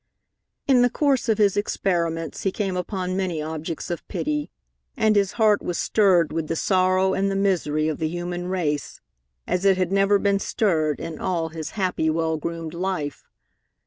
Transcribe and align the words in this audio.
In 0.67 0.81
the 0.81 0.89
course 0.89 1.29
of 1.29 1.37
his 1.37 1.55
experiments 1.55 2.41
he 2.41 2.51
came 2.51 2.75
upon 2.75 3.15
many 3.15 3.39
objects 3.39 3.91
of 3.91 4.07
pity, 4.07 4.49
and 4.97 5.15
his 5.15 5.33
heart 5.33 5.61
was 5.61 5.77
stirred 5.77 6.31
with 6.33 6.47
the 6.47 6.55
sorrow 6.55 7.13
and 7.13 7.29
the 7.29 7.35
misery 7.35 7.87
of 7.87 7.99
the 7.99 8.07
human 8.07 8.47
race 8.47 8.99
as 9.45 9.63
it 9.63 9.77
had 9.77 9.91
never 9.91 10.17
been 10.17 10.39
stirred 10.39 10.99
in 10.99 11.19
all 11.19 11.49
his 11.49 11.69
happy, 11.77 12.09
well 12.09 12.37
groomed 12.37 12.73
life. 12.73 13.27